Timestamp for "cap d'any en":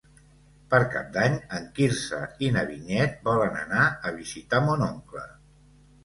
0.93-1.67